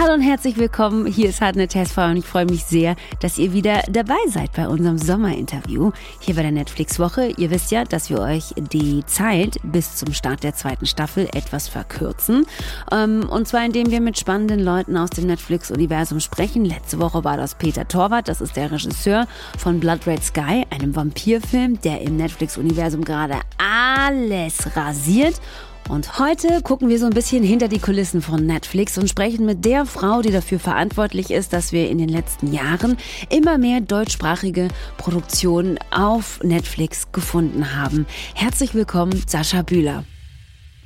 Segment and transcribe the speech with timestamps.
[0.00, 1.06] Hallo und herzlich willkommen.
[1.06, 4.68] Hier ist Hartnett Testfrau und ich freue mich sehr, dass ihr wieder dabei seid bei
[4.68, 5.90] unserem Sommerinterview
[6.20, 7.32] hier bei der Netflix-Woche.
[7.36, 11.66] Ihr wisst ja, dass wir euch die Zeit bis zum Start der zweiten Staffel etwas
[11.66, 12.46] verkürzen.
[12.92, 16.64] Ähm, und zwar indem wir mit spannenden Leuten aus dem Netflix-Universum sprechen.
[16.64, 19.26] Letzte Woche war das Peter Torwart, das ist der Regisseur
[19.58, 25.40] von Blood Red Sky, einem Vampirfilm, der im Netflix-Universum gerade alles rasiert.
[25.88, 29.64] Und heute gucken wir so ein bisschen hinter die Kulissen von Netflix und sprechen mit
[29.64, 32.98] der Frau, die dafür verantwortlich ist, dass wir in den letzten Jahren
[33.30, 38.06] immer mehr deutschsprachige Produktionen auf Netflix gefunden haben.
[38.34, 40.04] Herzlich willkommen, Sascha Bühler.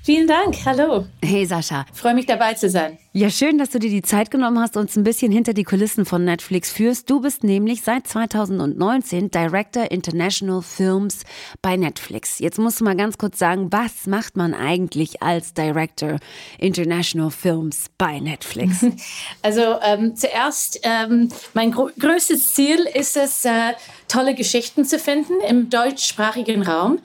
[0.04, 0.56] Vielen Dank.
[0.64, 1.06] Hallo.
[1.24, 1.86] Hey Sascha.
[1.92, 2.98] Freue mich dabei zu sein.
[3.12, 5.62] Ja, schön, dass du dir die Zeit genommen hast und uns ein bisschen hinter die
[5.62, 7.08] Kulissen von Netflix führst.
[7.08, 11.22] Du bist nämlich seit 2019 Director International Films
[11.60, 12.40] bei Netflix.
[12.40, 16.16] Jetzt musst du mal ganz kurz sagen, was macht man eigentlich als Director
[16.58, 18.84] International Films bei Netflix?
[19.42, 23.72] Also ähm, zuerst, ähm, mein größtes Ziel ist es, äh,
[24.08, 26.98] tolle Geschichten zu finden im deutschsprachigen Raum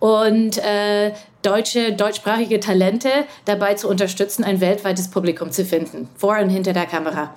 [0.00, 1.12] und äh,
[1.44, 3.08] deutsche, deutschsprachige Talente
[3.44, 7.34] dabei zu unterstützen, ein weltweites Publikum zu finden, vor und hinter der Kamera.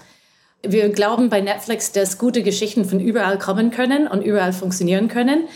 [0.64, 5.48] Wir glauben bei Netflix, dass gute Geschichten von überall kommen können und überall funktionieren können.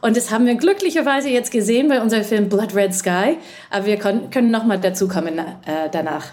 [0.00, 3.38] Und das haben wir glücklicherweise jetzt gesehen bei unserem Film Blood Red Sky.
[3.70, 5.44] Aber wir können noch mal dazu kommen äh,
[5.90, 6.32] danach.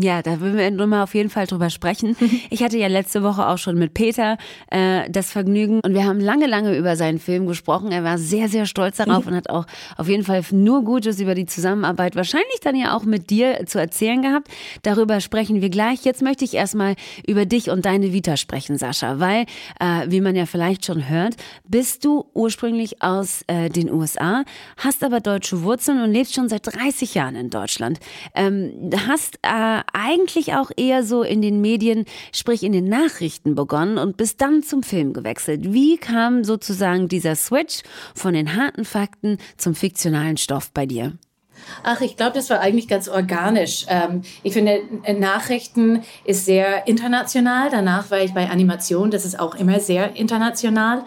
[0.00, 2.16] Ja, da würden wir nochmal auf jeden Fall drüber sprechen.
[2.50, 4.38] Ich hatte ja letzte Woche auch schon mit Peter
[4.70, 7.90] äh, das Vergnügen und wir haben lange, lange über seinen Film gesprochen.
[7.90, 11.34] Er war sehr, sehr stolz darauf und hat auch auf jeden Fall nur Gutes über
[11.34, 14.48] die Zusammenarbeit, wahrscheinlich dann ja auch mit dir zu erzählen gehabt.
[14.82, 16.04] Darüber sprechen wir gleich.
[16.04, 16.94] Jetzt möchte ich erstmal
[17.26, 19.46] über dich und deine Vita sprechen, Sascha, weil,
[19.80, 21.34] äh, wie man ja vielleicht schon hört,
[21.66, 24.44] bist du ursprünglich aus äh, den USA,
[24.76, 27.98] hast aber deutsche Wurzeln und lebst schon seit 30 Jahren in Deutschland.
[28.34, 33.98] Ähm, hast äh, eigentlich auch eher so in den Medien, sprich in den Nachrichten begonnen
[33.98, 35.72] und bist dann zum Film gewechselt.
[35.72, 37.82] Wie kam sozusagen dieser Switch
[38.14, 41.14] von den harten Fakten zum fiktionalen Stoff bei dir?
[41.82, 43.86] Ach, ich glaube, das war eigentlich ganz organisch.
[43.88, 44.80] Ähm, ich finde,
[45.18, 47.70] Nachrichten ist sehr international.
[47.70, 51.04] Danach war ich bei Animation, das ist auch immer sehr international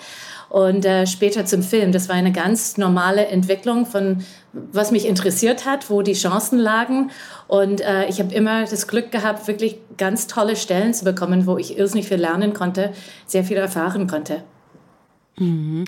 [0.51, 1.93] und äh, später zum Film.
[1.93, 4.17] Das war eine ganz normale Entwicklung von
[4.53, 7.09] was mich interessiert hat, wo die Chancen lagen.
[7.47, 11.57] Und äh, ich habe immer das Glück gehabt, wirklich ganz tolle Stellen zu bekommen, wo
[11.57, 12.91] ich irrsinnig viel lernen konnte,
[13.25, 14.43] sehr viel erfahren konnte.
[15.37, 15.85] Mhm.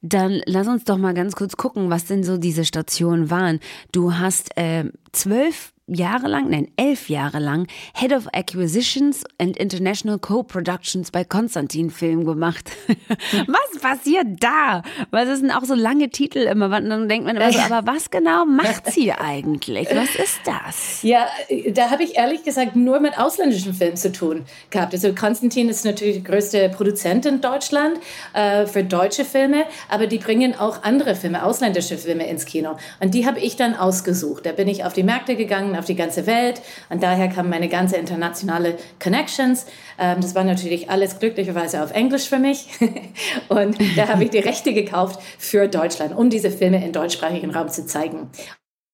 [0.00, 3.60] Dann lass uns doch mal ganz kurz gucken, was denn so diese Stationen waren.
[3.92, 10.18] Du hast äh, zwölf Jahre lang, nein, elf Jahre lang Head of Acquisitions and International
[10.18, 12.70] Co-Productions bei Konstantin Film gemacht.
[13.46, 14.82] was passiert da?
[15.10, 16.68] Was sind auch so lange Titel immer?
[16.68, 19.88] Dann denkt man immer so, aber was genau macht sie eigentlich?
[19.90, 21.02] Was ist das?
[21.02, 21.26] Ja,
[21.72, 24.92] da habe ich ehrlich gesagt nur mit ausländischen Filmen zu tun gehabt.
[24.92, 27.98] Also Konstantin ist natürlich die größte Produzent in Deutschland
[28.32, 32.76] äh, für deutsche Filme, aber die bringen auch andere Filme, ausländische Filme ins Kino.
[33.00, 34.46] Und die habe ich dann ausgesucht.
[34.46, 36.62] Da bin ich auf die Märkte gegangen, auf die ganze Welt.
[36.88, 39.66] Und daher kamen meine ganze internationale Connections.
[39.98, 42.68] Ähm, das war natürlich alles glücklicherweise auf Englisch für mich.
[43.48, 47.68] und da habe ich die Rechte gekauft für Deutschland, um diese Filme im deutschsprachigen Raum
[47.68, 48.30] zu zeigen.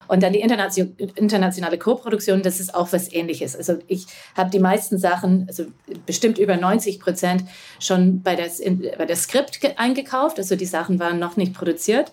[0.09, 3.57] Und dann die internationale Co-Produktion, das ist auch was Ähnliches.
[3.57, 5.65] Also ich habe die meisten Sachen, also
[6.07, 7.45] bestimmt über 90 Prozent,
[7.81, 8.49] schon bei der,
[8.99, 10.39] bei der Skript eingekauft.
[10.39, 12.13] Also die Sachen waren noch nicht produziert.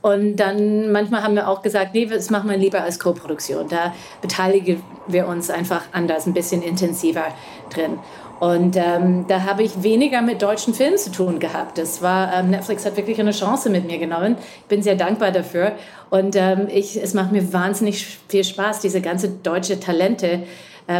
[0.00, 3.68] Und dann manchmal haben wir auch gesagt, nee, das machen wir lieber als Co-Produktion.
[3.68, 7.26] Da beteiligen wir uns einfach anders, ein bisschen intensiver
[7.70, 7.98] drin.
[8.40, 11.76] Und ähm, da habe ich weniger mit deutschen Filmen zu tun gehabt.
[11.76, 14.36] Das war, ähm, Netflix hat wirklich eine Chance mit mir genommen.
[14.60, 15.72] Ich bin sehr dankbar dafür.
[16.10, 20.44] Und ähm, ich, es macht mir wahnsinnig viel Spaß, diese ganze deutsche Talente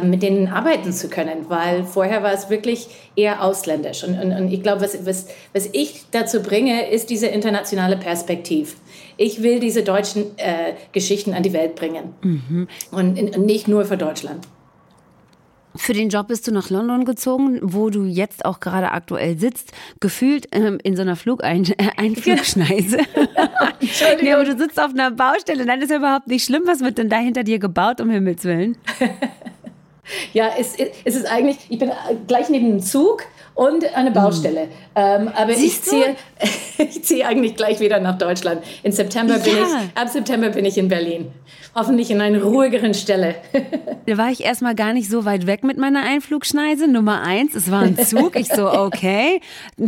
[0.03, 4.05] mit denen arbeiten zu können, weil vorher war es wirklich eher ausländisch.
[4.05, 8.73] Und, und, und ich glaube, was, was, was ich dazu bringe, ist diese internationale Perspektive.
[9.17, 12.69] Ich will diese deutschen äh, Geschichten an die Welt bringen mhm.
[12.91, 14.47] und, und nicht nur für Deutschland.
[15.79, 19.73] Für den Job bist du nach London gezogen, wo du jetzt auch gerade aktuell sitzt,
[20.01, 22.99] gefühlt ähm, in so einer Flugeinflugschneise.
[23.81, 24.27] Entschuldigung.
[24.27, 26.63] Ja, aber du sitzt auf einer Baustelle, dann ist ja überhaupt nicht schlimm.
[26.67, 28.77] Was wird denn da hinter dir gebaut, um Himmels Willen?
[30.33, 30.75] Ja, es,
[31.05, 31.91] es ist eigentlich, ich bin
[32.27, 33.25] gleich neben dem Zug
[33.59, 34.67] und eine Baustelle.
[34.67, 34.71] Mhm.
[34.95, 36.17] Ähm, aber Siehst ich ziehe,
[36.79, 38.63] ich ziehe eigentlich gleich wieder nach Deutschland.
[38.85, 39.43] In September ja.
[39.43, 41.33] bin ich, ab September bin ich in Berlin.
[41.75, 43.35] Hoffentlich in einer ruhigeren Stelle.
[44.07, 46.87] da war ich erstmal gar nicht so weit weg mit meiner Einflugschneise.
[46.87, 48.37] Nummer eins, es war ein Zug.
[48.37, 49.41] Ich so, okay,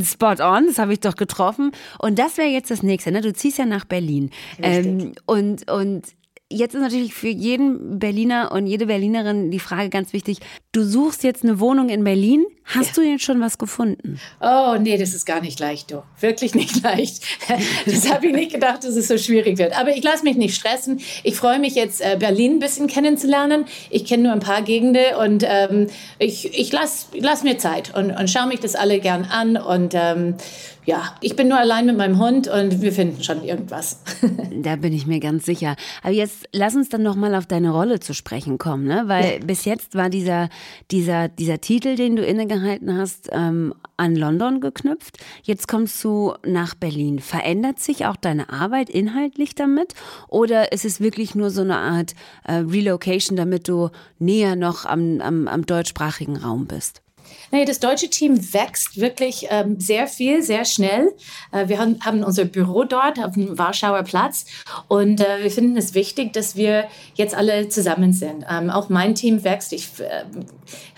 [0.02, 1.70] spot on, das habe ich doch getroffen.
[2.00, 3.12] Und das wäre jetzt das nächste.
[3.12, 3.20] Ne?
[3.20, 4.30] Du ziehst ja nach Berlin.
[4.60, 6.02] Ähm, und, und
[6.50, 10.38] jetzt ist natürlich für jeden Berliner und jede Berlinerin die Frage ganz wichtig.
[10.72, 12.44] Du suchst jetzt eine Wohnung in Berlin.
[12.74, 13.02] Hast ja.
[13.02, 14.20] du denn schon was gefunden?
[14.40, 16.02] Oh, nee, das ist gar nicht leicht, du.
[16.20, 17.22] Wirklich nicht leicht.
[17.84, 19.76] Das habe ich nicht gedacht, dass es so schwierig wird.
[19.78, 21.00] Aber ich lasse mich nicht stressen.
[21.24, 23.64] Ich freue mich jetzt, äh, Berlin ein bisschen kennenzulernen.
[23.90, 25.88] Ich kenne nur ein paar Gegenden und ähm,
[26.18, 29.56] ich, ich lasse lass mir Zeit und, und schaue mich das alle gern an.
[29.56, 30.36] Und ähm,
[30.86, 34.00] ja, ich bin nur allein mit meinem Hund und wir finden schon irgendwas.
[34.62, 35.76] da bin ich mir ganz sicher.
[36.02, 39.04] Aber jetzt lass uns dann noch mal auf deine Rolle zu sprechen kommen, ne?
[39.06, 39.38] Weil ja.
[39.44, 40.48] bis jetzt war dieser,
[40.90, 42.24] dieser, dieser Titel, den du
[42.60, 45.18] innegehalten hast, ähm, an London geknüpft.
[45.42, 47.18] Jetzt kommst du nach Berlin.
[47.18, 49.94] Verändert sich auch deine Arbeit inhaltlich damit?
[50.28, 52.14] Oder ist es wirklich nur so eine Art
[52.44, 57.02] äh, Relocation, damit du näher noch am, am, am deutschsprachigen Raum bist?
[57.50, 61.12] Nee, das deutsche Team wächst wirklich ähm, sehr viel, sehr schnell.
[61.52, 64.46] Äh, wir haben, haben, unser Büro dort auf dem Warschauer Platz
[64.88, 66.84] und äh, wir finden es wichtig, dass wir
[67.14, 68.44] jetzt alle zusammen sind.
[68.50, 69.72] Ähm, auch mein Team wächst.
[69.72, 70.24] Ich äh,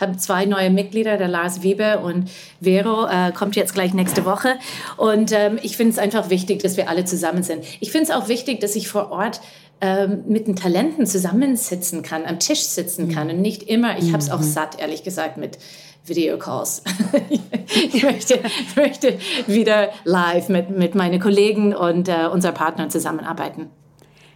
[0.00, 2.30] habe zwei neue Mitglieder, der Lars Weber und
[2.60, 4.56] Vero äh, kommt jetzt gleich nächste Woche.
[4.96, 7.64] Und ähm, ich finde es einfach wichtig, dass wir alle zusammen sind.
[7.80, 9.40] Ich finde es auch wichtig, dass ich vor Ort
[9.84, 14.18] ähm, mit den Talenten zusammensitzen kann, am Tisch sitzen kann und nicht immer, ich habe
[14.18, 14.44] es auch mhm.
[14.44, 15.58] satt, ehrlich gesagt, mit
[16.04, 16.82] Videocalls.
[17.92, 18.40] ich, möchte,
[18.76, 23.70] möchte wieder live mit, mit meinen Kollegen und äh, unseren Partnern zusammenarbeiten.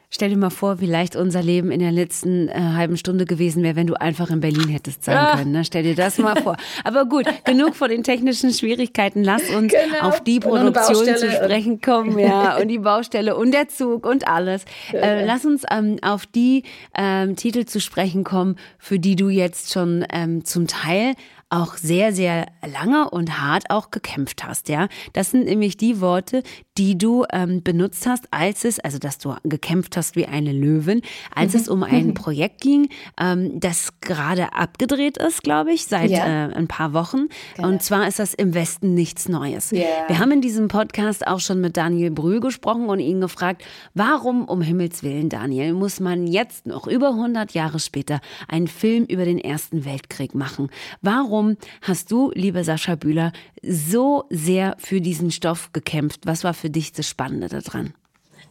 [0.09, 3.65] Stell dir mal vor, wie leicht unser Leben in der letzten äh, halben Stunde gewesen
[3.65, 5.37] wäre, wenn du einfach in Berlin hättest sein ah.
[5.37, 5.51] können.
[5.51, 5.65] Ne?
[5.65, 6.57] Stell dir das mal vor.
[6.85, 9.25] Aber gut, genug von den technischen Schwierigkeiten.
[9.25, 10.09] Lass uns genau.
[10.09, 14.65] auf die Produktion zu sprechen kommen, ja, und die Baustelle und der Zug und alles.
[14.93, 16.63] Äh, lass uns ähm, auf die
[16.97, 21.15] ähm, Titel zu sprechen kommen, für die du jetzt schon ähm, zum Teil
[21.49, 24.89] auch sehr, sehr lange und hart auch gekämpft hast, ja.
[25.13, 26.43] Das sind nämlich die Worte,
[26.79, 31.03] die du ähm, benutzt hast, als es, also dass du gekämpft hast wie eine Löwin,
[31.35, 31.61] als mhm.
[31.61, 32.89] es um ein Projekt ging,
[33.21, 36.49] ähm, das gerade abgedreht ist, glaube ich, seit ja.
[36.49, 37.29] äh, ein paar Wochen.
[37.57, 37.69] Genau.
[37.69, 39.73] Und zwar ist das im Westen nichts Neues.
[39.73, 39.87] Yeah.
[40.09, 43.65] Wir haben in diesem Podcast auch schon mit Daniel Brühl gesprochen und ihn gefragt,
[43.95, 49.05] warum um Himmels Willen, Daniel, muss man jetzt noch über 100 Jahre später einen Film
[49.05, 50.69] über den Ersten Weltkrieg machen?
[51.03, 53.33] Warum Warum hast du, liebe Sascha Bühler,
[53.63, 56.21] so sehr für diesen Stoff gekämpft?
[56.25, 57.95] Was war für dich das Spannende daran?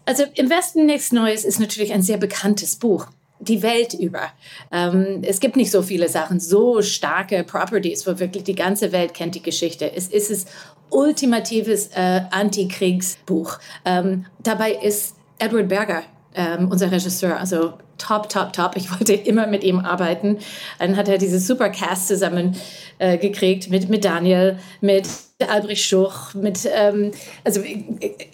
[0.06, 3.08] Also im Westen nichts Neues ist natürlich ein sehr bekanntes Buch
[3.40, 4.32] die Welt über.
[4.72, 9.14] Ähm, es gibt nicht so viele Sachen, so starke Properties, wo wirklich die ganze Welt
[9.14, 9.92] kennt die Geschichte.
[9.94, 10.46] Es ist es
[10.90, 13.60] ultimatives äh, Antikriegsbuch.
[13.84, 16.04] Ähm, dabei ist Edward Berger
[16.36, 18.76] ähm, unser Regisseur, also top, top, top.
[18.76, 20.38] Ich wollte immer mit ihm arbeiten.
[20.80, 22.56] Dann hat er dieses Supercast zusammen
[23.00, 25.08] äh, gekriegt mit, mit Daniel, mit
[25.50, 27.12] Albrecht Schuch, mit, ähm,
[27.44, 27.84] also ich,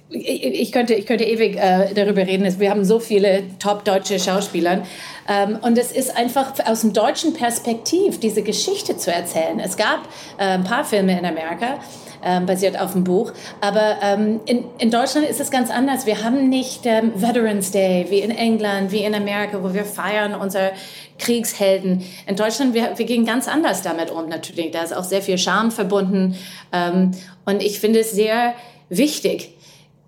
[0.10, 2.60] ich, könnte, ich könnte ewig äh, darüber reden.
[2.60, 4.84] Wir haben so viele top deutsche Schauspieler.
[5.28, 9.60] Ähm, und es ist einfach aus dem deutschen Perspektiv, diese Geschichte zu erzählen.
[9.60, 10.02] Es gab
[10.38, 11.80] äh, ein paar Filme in Amerika,
[12.24, 13.32] ähm, basiert auf dem Buch.
[13.62, 16.06] Aber ähm, in, in Deutschland ist es ganz anders.
[16.06, 20.36] Wir haben nicht ähm, Veterans Day wie in England, wie in Amerika, wo wir feiern
[20.36, 20.72] unsere
[21.18, 22.04] Kriegshelden.
[22.28, 24.51] In Deutschland, wir, wir gehen ganz anders damit um natürlich.
[24.74, 26.36] Da ist auch sehr viel Scham verbunden.
[26.72, 27.12] Ähm,
[27.46, 28.54] und ich finde es sehr
[28.90, 29.56] wichtig,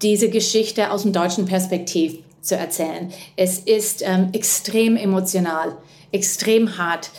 [0.02, 3.12] diese Geschichte aus dem deutschen Perspektiv zu erzählen.
[3.38, 5.78] Es ist ähm, extrem emotional,
[6.12, 7.10] extrem hart.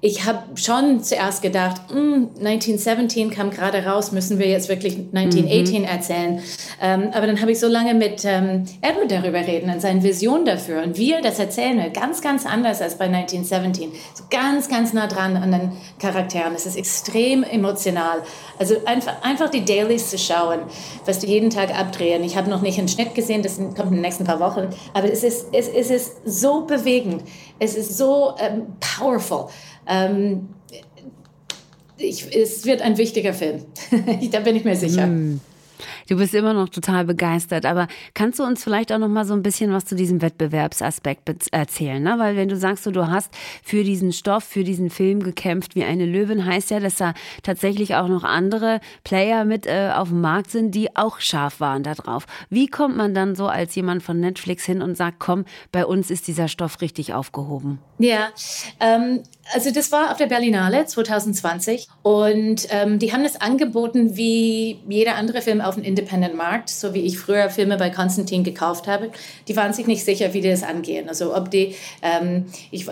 [0.00, 5.82] Ich habe schon zuerst gedacht, mm, 1917 kam gerade raus, müssen wir jetzt wirklich 1918
[5.82, 5.88] mhm.
[5.88, 6.42] erzählen.
[6.80, 10.44] Ähm, aber dann habe ich so lange mit ähm, Edward darüber reden und seine Vision
[10.44, 11.90] dafür und wie er das erzählen will.
[11.90, 13.90] Ganz, ganz anders als bei 1917.
[14.14, 16.54] So ganz, ganz nah dran an den Charakteren.
[16.54, 18.22] Es ist extrem emotional.
[18.56, 20.60] Also einfach, einfach die Dailies zu schauen,
[21.06, 22.22] was die jeden Tag abdrehen.
[22.22, 24.68] Ich habe noch nicht einen Schnitt gesehen, das kommt in den nächsten paar Wochen.
[24.94, 27.24] Aber es ist, es, es ist so bewegend.
[27.58, 29.48] Es ist so ähm, powerful.
[29.88, 30.48] Ähm,
[31.96, 33.64] ich, es wird ein wichtiger Film.
[34.30, 35.06] da bin ich mir sicher.
[35.06, 35.40] Mm.
[36.08, 39.34] Du bist immer noch total begeistert, aber kannst du uns vielleicht auch noch mal so
[39.34, 42.02] ein bisschen was zu diesem Wettbewerbsaspekt erzählen?
[42.02, 42.14] Ne?
[42.18, 43.30] Weil wenn du sagst, du hast
[43.62, 47.12] für diesen Stoff, für diesen Film gekämpft wie eine Löwin, heißt ja, dass da
[47.42, 51.82] tatsächlich auch noch andere Player mit äh, auf dem Markt sind, die auch scharf waren
[51.82, 52.24] darauf.
[52.48, 56.10] Wie kommt man dann so als jemand von Netflix hin und sagt, komm, bei uns
[56.10, 57.80] ist dieser Stoff richtig aufgehoben?
[57.98, 58.28] Ja,
[58.80, 64.80] ähm, also das war auf der Berlinale 2020 und ähm, die haben es angeboten wie
[64.88, 68.86] jeder andere Film auf dem Independent Markt, so wie ich früher Filme bei Konstantin gekauft
[68.86, 69.10] habe,
[69.48, 71.08] die waren sich nicht sicher, wie die das angehen.
[71.08, 72.86] Also ob die, ähm, ich,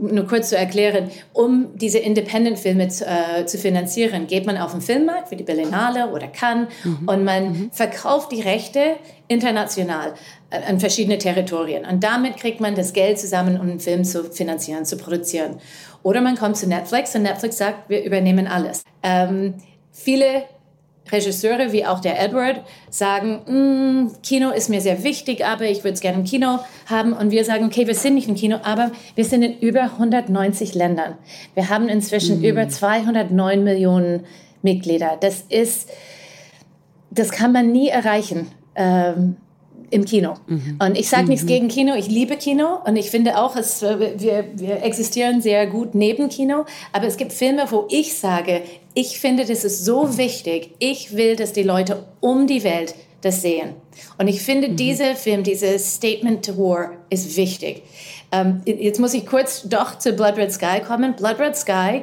[0.00, 4.80] nur kurz zu erklären, um diese Independent-Filme zu, äh, zu, finanzieren, geht man auf den
[4.80, 7.08] Filmmarkt wie die Berlinale oder Cannes mhm.
[7.08, 7.70] und man mhm.
[7.72, 8.96] verkauft die Rechte
[9.28, 10.14] international
[10.50, 11.84] äh, an verschiedene Territorien.
[11.84, 15.58] Und damit kriegt man das Geld zusammen, um einen Film zu finanzieren, zu produzieren.
[16.02, 18.84] Oder man kommt zu Netflix und Netflix sagt, wir übernehmen alles.
[19.02, 19.54] Ähm,
[19.90, 20.44] viele
[21.10, 25.94] Regisseure wie auch der Edward sagen, mm, Kino ist mir sehr wichtig, aber ich würde
[25.94, 27.12] es gerne im Kino haben.
[27.12, 30.74] Und wir sagen, okay, wir sind nicht im Kino, aber wir sind in über 190
[30.74, 31.14] Ländern.
[31.54, 32.44] Wir haben inzwischen mm.
[32.44, 34.24] über 209 Millionen
[34.62, 35.16] Mitglieder.
[35.20, 35.90] Das ist,
[37.10, 38.48] das kann man nie erreichen.
[38.74, 39.36] Ähm,
[39.90, 40.34] im Kino.
[40.46, 40.78] Mhm.
[40.80, 41.28] Und ich sage mhm.
[41.30, 45.66] nichts gegen Kino, ich liebe Kino und ich finde auch, es, wir, wir existieren sehr
[45.66, 48.62] gut neben Kino, aber es gibt Filme, wo ich sage,
[48.94, 53.42] ich finde, das ist so wichtig, ich will, dass die Leute um die Welt das
[53.42, 53.74] sehen.
[54.18, 54.76] Und ich finde, mhm.
[54.76, 57.82] dieser Film, dieses Statement to War ist wichtig.
[58.32, 61.14] Ähm, jetzt muss ich kurz doch zu Blood Red Sky kommen.
[61.14, 62.02] Blood Red Sky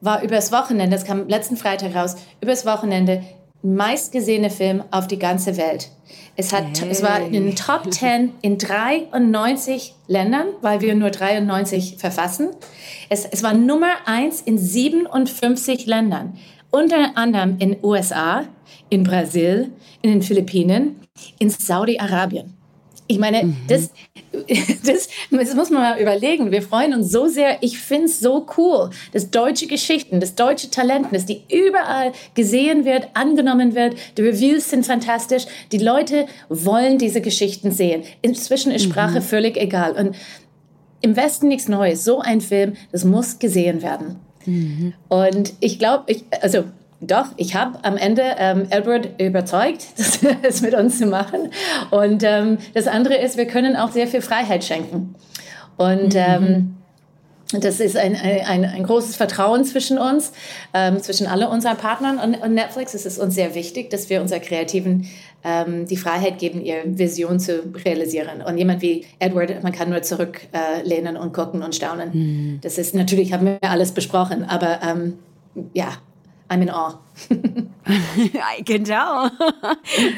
[0.00, 3.22] war übers Wochenende, das kam letzten Freitag raus, übers Wochenende
[3.62, 5.90] meistgesehene Film auf die ganze Welt.
[6.36, 6.88] Es, hat, hey.
[6.90, 12.50] es war in den Top 10 in 93 Ländern, weil wir nur 93 verfassen.
[13.08, 16.38] Es, es war Nummer 1 in 57 Ländern,
[16.70, 18.44] unter anderem in USA,
[18.88, 19.72] in Brasil,
[20.02, 21.00] in den Philippinen,
[21.38, 22.54] in Saudi-Arabien.
[23.08, 23.56] Ich meine, mhm.
[23.66, 23.90] das,
[24.84, 26.50] das, das, muss man mal überlegen.
[26.50, 27.58] Wir freuen uns so sehr.
[27.60, 32.84] Ich finde es so cool, dass deutsche Geschichten, das deutsche Talent, dass die überall gesehen
[32.84, 33.96] wird, angenommen wird.
[34.16, 35.44] Die Reviews sind fantastisch.
[35.70, 38.04] Die Leute wollen diese Geschichten sehen.
[38.22, 39.24] Inzwischen ist Sprache mhm.
[39.24, 39.92] völlig egal.
[39.92, 40.16] Und
[41.00, 42.04] im Westen nichts Neues.
[42.04, 44.16] So ein Film, das muss gesehen werden.
[44.46, 44.94] Mhm.
[45.08, 46.64] Und ich glaube, ich, also
[47.00, 51.50] doch, ich habe am Ende ähm, Edward überzeugt, das, das, mit uns zu machen.
[51.90, 55.14] Und ähm, das andere ist, wir können auch sehr viel Freiheit schenken.
[55.76, 56.20] Und mhm.
[56.20, 56.74] ähm,
[57.52, 60.32] das ist ein, ein, ein großes Vertrauen zwischen uns,
[60.74, 62.92] ähm, zwischen alle unseren Partnern und, und, Netflix.
[62.92, 65.06] Es ist uns sehr wichtig, dass wir unseren Kreativen
[65.44, 68.42] ähm, die Freiheit geben, ihre Vision zu realisieren.
[68.42, 72.10] Und jemand wie Edward, man kann nur zurücklehnen äh, und gucken und staunen.
[72.12, 72.58] Mhm.
[72.60, 75.14] Das ist natürlich, haben wir alles besprochen, aber ähm,
[75.72, 75.92] ja,
[76.50, 76.96] I'm in awe.
[77.88, 79.30] I can tell.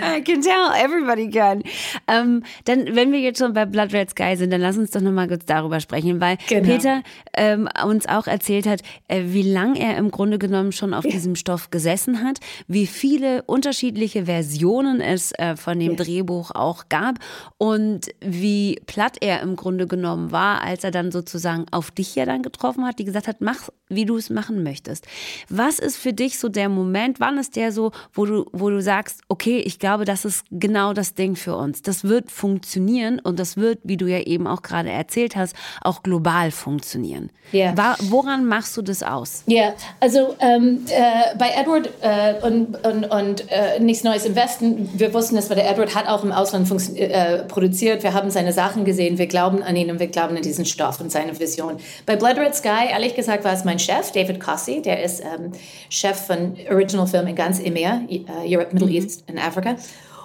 [0.03, 0.73] I can tell.
[0.77, 1.63] Everybody can.
[2.09, 5.01] Ähm, dann, wenn wir jetzt schon bei Blood Red Sky sind, dann lass uns doch
[5.01, 6.67] nochmal kurz darüber sprechen, weil genau.
[6.67, 7.03] Peter
[7.37, 11.13] ähm, uns auch erzählt hat, äh, wie lang er im Grunde genommen schon auf ja.
[11.13, 15.97] diesem Stoff gesessen hat, wie viele unterschiedliche Versionen es äh, von dem ja.
[15.97, 17.19] Drehbuch auch gab
[17.59, 22.27] und wie platt er im Grunde genommen war, als er dann sozusagen auf dich ja
[22.27, 25.07] dann getroffen hat, die gesagt hat, mach, wie du es machen möchtest.
[25.49, 28.81] Was ist für dich so der Moment, wann ist der so, wo du, wo du
[28.81, 31.83] sagst, okay, ich glaube, das ist genau das Ding für uns.
[31.83, 36.03] Das wird funktionieren und das wird, wie du ja eben auch gerade erzählt hast, auch
[36.03, 37.31] global funktionieren.
[37.53, 37.75] Yeah.
[38.03, 39.43] Woran machst du das aus?
[39.47, 39.75] Ja, yeah.
[39.99, 45.13] also ähm, äh, bei Edward äh, und, und, und äh, nichts Neues im Westen, wir
[45.13, 48.03] wussten das, weil der Edward hat auch im Ausland äh, produziert.
[48.03, 51.01] Wir haben seine Sachen gesehen, wir glauben an ihn und wir glauben an diesen Stoff
[51.01, 51.79] und seine Vision.
[52.07, 55.53] Bei Blood Red Sky, ehrlich gesagt, war es mein Chef, David Cossey, der ist ähm,
[55.89, 58.95] Chef von Original Film in ganz EMEA, uh, Europe, Middle mhm.
[58.95, 59.77] East und Afrika.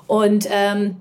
[0.08, 0.96] Und ähm,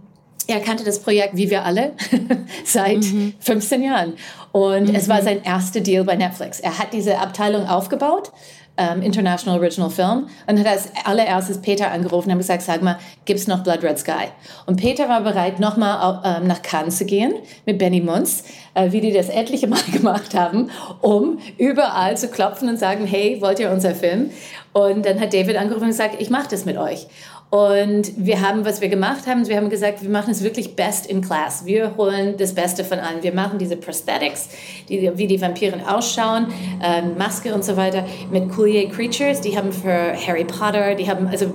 [0.47, 1.93] er kannte das Projekt wie wir alle
[2.65, 3.35] seit mhm.
[3.41, 4.15] 15 Jahren.
[4.53, 4.95] Und mhm.
[4.95, 5.25] es war mhm.
[5.25, 6.61] sein erster Deal bei Netflix.
[6.61, 8.33] Er hat diese Abteilung aufgebaut
[8.76, 13.47] um, International Original Film und hat als allererstes Peter angerufen und gesagt, sag mal, gibt's
[13.47, 14.28] noch Blood Red Sky?
[14.66, 17.35] Und Peter war bereit, nochmal ähm, nach Cannes zu gehen
[17.66, 22.69] mit Benny Munz, äh, wie die das etliche Mal gemacht haben, um überall zu klopfen
[22.69, 24.31] und sagen, hey, wollt ihr unser Film?
[24.73, 27.07] Und dann hat David angerufen und gesagt, ich mache das mit euch.
[27.55, 31.07] Und wir haben, was wir gemacht haben, wir haben gesagt, wir machen es wirklich best
[31.07, 31.65] in class.
[31.65, 33.23] Wir holen das Beste von allen.
[33.23, 34.49] Wir machen diese Prosthetics,
[34.89, 36.49] die, wie die Vampiren ausschauen,
[36.83, 39.41] äh, Maske und so weiter, mit Coulier Creatures.
[39.41, 41.47] Die haben für Harry Potter, die haben also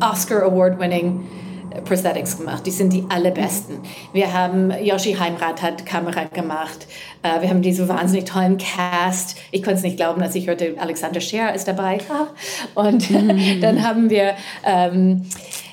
[0.00, 1.20] Oscar Award-winning
[1.84, 2.66] Prosthetics gemacht.
[2.66, 3.80] Die sind die allerbesten.
[4.12, 6.86] Wir haben, Yoshi Heimrath hat Kamera gemacht.
[7.24, 9.38] Uh, wir haben diese wahnsinnig tollen Cast.
[9.50, 11.98] Ich konnte es nicht glauben, als ich hörte, Alexander Scheer ist dabei.
[12.74, 13.60] Und mhm.
[13.60, 15.22] dann haben wir ähm,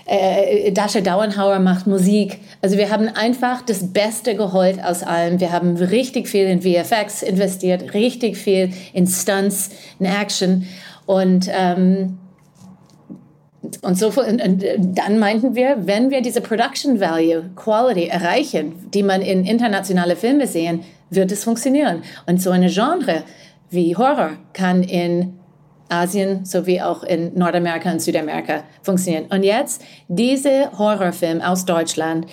[0.09, 2.39] äh, Dasha Dauenhauer macht Musik.
[2.61, 5.39] Also wir haben einfach das Beste geholt aus allem.
[5.39, 10.67] Wir haben richtig viel in VFX investiert, richtig viel in Stunts, in Action.
[11.05, 12.17] Und ähm,
[13.81, 19.03] und so und, und dann meinten wir, wenn wir diese Production Value, Quality erreichen, die
[19.03, 22.03] man in internationale Filme sehen, wird es funktionieren.
[22.25, 23.23] Und so eine Genre
[23.69, 25.39] wie Horror kann in
[25.89, 29.25] Asien sowie auch in Nordamerika und Südamerika funktionieren.
[29.29, 32.27] Und jetzt, dieser Horrorfilm aus Deutschland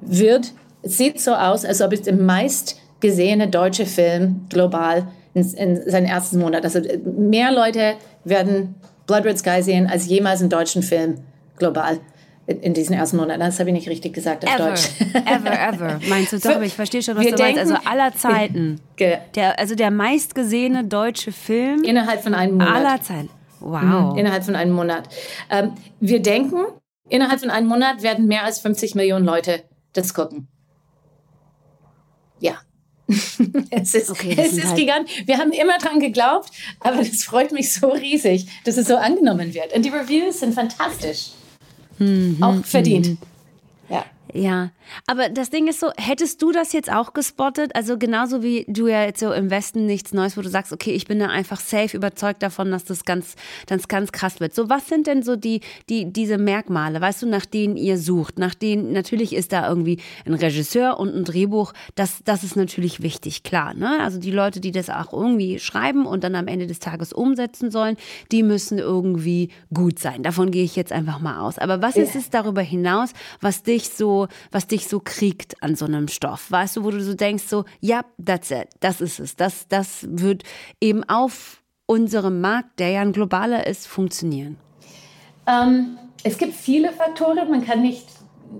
[0.00, 6.06] wird, sieht so aus, als ob es der meistgesehene deutsche Film global in, in seinen
[6.06, 6.64] ersten Monat.
[6.64, 8.76] Also mehr Leute werden
[9.12, 11.18] Blood Red Sky sehen als jemals einen deutschen Film
[11.58, 12.00] global
[12.46, 13.40] in diesen ersten Monaten.
[13.40, 14.88] Das habe ich nicht richtig gesagt auf ever, Deutsch.
[15.14, 16.00] Ever, ever.
[16.08, 17.72] Meinst du doch, aber ich verstehe schon, was wir du denken, meinst.
[17.72, 18.80] Also aller Zeiten.
[18.98, 21.84] Der, also der meistgesehene deutsche Film.
[21.84, 22.74] Innerhalb von einem Monat.
[22.74, 23.30] Aller Zeiten.
[23.60, 24.12] Wow.
[24.12, 25.08] Mhm, innerhalb von einem Monat.
[25.50, 26.64] Ähm, wir denken,
[27.08, 30.48] innerhalb von einem Monat werden mehr als 50 Millionen Leute das gucken.
[32.40, 32.54] Ja.
[33.70, 35.22] es ist, okay, es ist halt gigantisch.
[35.26, 36.50] Wir haben immer dran geglaubt,
[36.80, 39.72] aber es freut mich so riesig, dass es so angenommen wird.
[39.74, 41.30] Und die Reviews sind fantastisch.
[41.98, 43.08] Mhm, auch verdient.
[43.08, 43.18] Mhm.
[43.88, 44.04] Ja.
[44.34, 44.70] Ja,
[45.06, 47.74] aber das Ding ist so, hättest du das jetzt auch gespottet?
[47.74, 50.92] Also genauso wie du ja jetzt so im Westen nichts Neues, wo du sagst, okay,
[50.92, 53.34] ich bin da einfach safe überzeugt davon, dass das ganz,
[53.66, 54.54] das ganz krass wird.
[54.54, 58.38] So, was sind denn so die, die, diese Merkmale, weißt du, nach denen ihr sucht?
[58.38, 63.02] Nach denen, natürlich ist da irgendwie ein Regisseur und ein Drehbuch, das, das ist natürlich
[63.02, 63.74] wichtig, klar.
[63.74, 64.00] Ne?
[64.00, 67.70] Also die Leute, die das auch irgendwie schreiben und dann am Ende des Tages umsetzen
[67.70, 67.96] sollen,
[68.30, 70.22] die müssen irgendwie gut sein.
[70.22, 71.58] Davon gehe ich jetzt einfach mal aus.
[71.58, 73.10] Aber was ist es darüber hinaus,
[73.40, 76.50] was dich so was dich so kriegt an so einem Stoff?
[76.50, 79.36] Weißt du, wo du so denkst, so, ja, that's it, das ist es.
[79.36, 80.42] Das, das wird
[80.80, 84.56] eben auf unserem Markt, der ja ein globaler ist, funktionieren.
[85.46, 88.06] Ähm, es gibt viele Faktoren, man kann nicht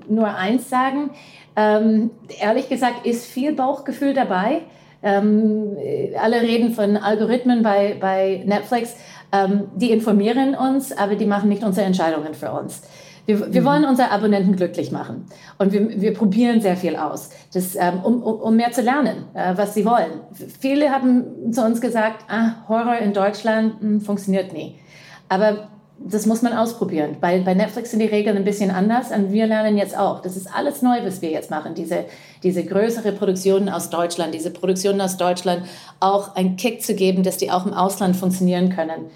[0.09, 1.11] nur eins sagen.
[1.55, 4.63] Ähm, ehrlich gesagt ist viel Bauchgefühl dabei.
[5.03, 5.77] Ähm,
[6.19, 8.97] alle reden von Algorithmen bei, bei Netflix.
[9.33, 12.83] Ähm, die informieren uns, aber die machen nicht unsere Entscheidungen für uns.
[13.27, 13.65] Wir, wir mhm.
[13.65, 15.27] wollen unsere Abonnenten glücklich machen
[15.59, 19.57] und wir, wir probieren sehr viel aus, das, ähm, um, um mehr zu lernen, äh,
[19.57, 20.21] was sie wollen.
[20.61, 24.77] Viele haben zu uns gesagt, ah, Horror in Deutschland hm, funktioniert nie.
[25.29, 27.17] Aber das muss man ausprobieren.
[27.21, 30.21] Bei, bei Netflix sind die Regeln ein bisschen anders und wir lernen jetzt auch.
[30.21, 31.75] Das ist alles neu, was wir jetzt machen.
[31.75, 32.07] Diese,
[32.43, 35.63] diese größere Produktionen aus Deutschland, diese Produktionen aus Deutschland
[36.01, 39.07] auch einen Kick zu geben, dass die auch im Ausland funktionieren können.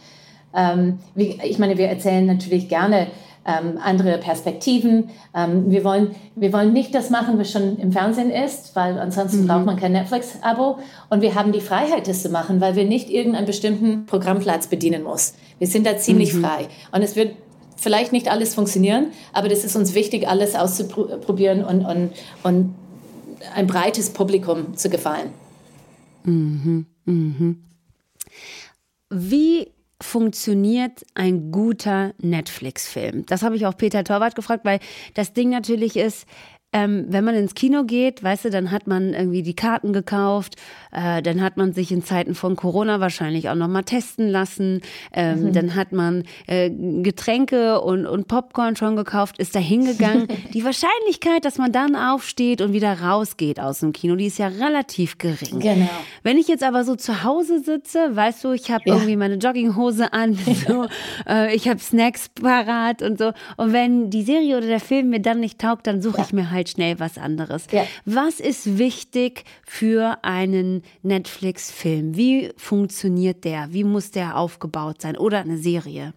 [0.55, 3.09] Ähm, wie, ich meine, wir erzählen natürlich gerne
[3.47, 5.11] ähm, andere Perspektiven.
[5.35, 9.43] Ähm, wir, wollen, wir wollen nicht das machen, was schon im Fernsehen ist, weil ansonsten
[9.43, 9.47] mhm.
[9.47, 10.79] braucht man kein Netflix-Abo.
[11.11, 15.03] Und wir haben die Freiheit, das zu machen, weil wir nicht irgendeinen bestimmten Programmplatz bedienen
[15.03, 15.35] muss.
[15.59, 16.43] Wir sind da ziemlich mhm.
[16.43, 16.69] frei.
[16.93, 17.37] Und es wird
[17.77, 22.11] vielleicht nicht alles funktionieren, aber das ist uns wichtig, alles auszuprobieren und, und,
[22.43, 22.75] und
[23.55, 25.31] ein breites Publikum zu gefallen.
[26.25, 26.87] Mhm.
[27.05, 27.63] Mhm.
[29.11, 29.69] Wie
[30.01, 33.27] funktioniert ein guter Netflix-Film?
[33.27, 34.81] Das habe ich auch Peter Torwart gefragt, weil
[35.15, 36.27] das Ding natürlich ist,
[36.73, 40.57] ähm, wenn man ins Kino geht, weißt du, dann hat man irgendwie die Karten gekauft,
[40.93, 45.45] äh, dann hat man sich in Zeiten von Corona wahrscheinlich auch nochmal testen lassen, ähm,
[45.45, 45.53] mhm.
[45.53, 50.29] dann hat man äh, Getränke und, und Popcorn schon gekauft, ist da hingegangen.
[50.53, 54.49] die Wahrscheinlichkeit, dass man dann aufsteht und wieder rausgeht aus dem Kino, die ist ja
[54.49, 55.61] relativ gering.
[55.61, 55.89] Genau.
[56.25, 58.95] Wenn ich jetzt aber so zu Hause sitze, weißt du, ich habe ja.
[58.95, 60.35] irgendwie meine Jogginghose an,
[60.69, 60.87] so,
[61.27, 65.21] äh, ich habe Snacks parat und so, und wenn die Serie oder der Film mir
[65.21, 66.25] dann nicht taugt, dann suche ja.
[66.25, 67.67] ich mir halt halt schnell was anderes.
[67.71, 67.85] Ja.
[68.05, 72.17] Was ist wichtig für einen Netflix-Film?
[72.17, 73.69] Wie funktioniert der?
[73.71, 75.17] Wie muss der aufgebaut sein?
[75.17, 76.13] Oder eine Serie?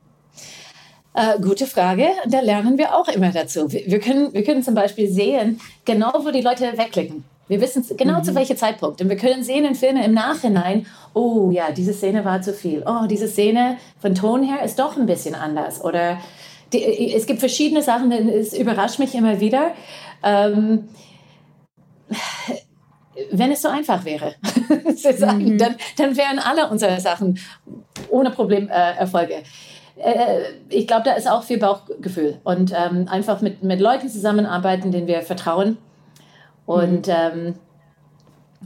[1.14, 2.08] Äh, gute Frage.
[2.28, 3.72] Da lernen wir auch immer dazu.
[3.72, 7.24] Wir, wir, können, wir können zum Beispiel sehen, genau wo die Leute wegklicken.
[7.48, 8.24] Wir wissen genau mhm.
[8.24, 9.02] zu welchem Zeitpunkt.
[9.02, 10.86] Und wir können sehen in Filmen im Nachhinein,
[11.16, 12.84] oh ja, diese Szene war zu viel.
[12.86, 15.84] Oh, diese Szene von Ton her ist doch ein bisschen anders.
[15.84, 16.20] Oder
[16.74, 19.72] die, es gibt verschiedene Sachen, es überrascht mich immer wieder.
[20.24, 20.90] Ähm,
[23.32, 24.36] wenn es so einfach wäre,
[24.70, 25.58] mhm.
[25.58, 27.40] dann, dann wären alle unsere Sachen
[28.10, 29.44] ohne Problem äh, Erfolge.
[29.98, 34.92] Äh, ich glaube, da ist auch viel Bauchgefühl und ähm, einfach mit, mit Leuten zusammenarbeiten,
[34.92, 35.78] denen wir vertrauen
[36.66, 37.14] und mhm.
[37.14, 37.56] ähm,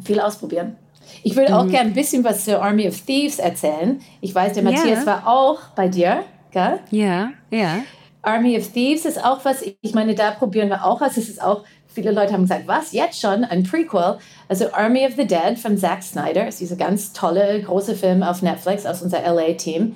[0.03, 0.77] viel ausprobieren.
[1.23, 1.71] Ich würde auch mhm.
[1.71, 4.01] gerne ein bisschen was zur Army of Thieves erzählen.
[4.21, 5.05] Ich weiß, der Matthias yeah.
[5.05, 6.79] war auch bei dir, gell?
[6.91, 7.79] Ja, ja.
[8.21, 11.17] Army of Thieves ist auch was, ich meine, da probieren wir auch was.
[11.17, 14.17] Es ist auch, viele Leute haben gesagt, was, jetzt schon, ein Prequel.
[14.47, 18.41] Also Army of the Dead von Zack Snyder, ist dieser ganz tolle, große Film auf
[18.41, 19.95] Netflix aus unser LA-Team.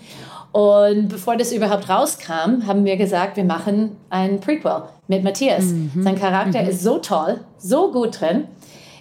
[0.51, 5.65] Und bevor das überhaupt rauskam, haben wir gesagt, wir machen ein Prequel mit Matthias.
[5.65, 5.91] Mhm.
[6.03, 6.69] Sein Charakter mhm.
[6.69, 8.45] ist so toll, so gut drin.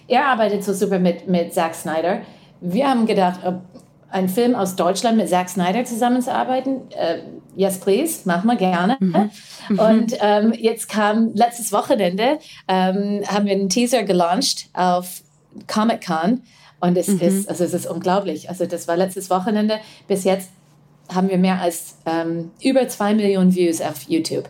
[0.07, 2.21] Er arbeitet so super mit, mit Zack Snyder.
[2.61, 3.41] Wir haben gedacht,
[4.17, 6.91] ein Film aus Deutschland mit Zack Snyder zusammenzuarbeiten.
[6.91, 7.19] Äh,
[7.55, 8.97] yes, please, machen wir gerne.
[8.99, 9.29] Mhm.
[9.69, 9.79] mhm.
[9.79, 15.21] Und ähm, jetzt kam letztes Wochenende, ähm, haben wir einen Teaser gelauncht auf
[15.67, 16.41] Comic Con.
[16.79, 17.19] Und es, mhm.
[17.21, 18.49] ist, also es ist unglaublich.
[18.49, 19.79] Also das war letztes Wochenende.
[20.07, 20.49] Bis jetzt
[21.13, 24.49] haben wir mehr als ähm, über zwei Millionen Views auf YouTube.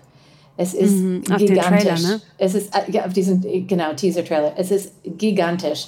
[0.58, 1.84] Es ist mhm, gigantisch.
[1.84, 2.22] Trailer, ne?
[2.38, 4.54] Es ist äh, ja, auf diesen genau Teaser Trailer.
[4.58, 5.88] Es ist gigantisch.